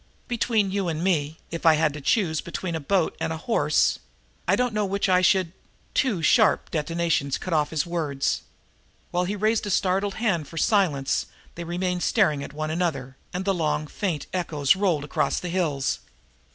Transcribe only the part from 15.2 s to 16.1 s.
the hills.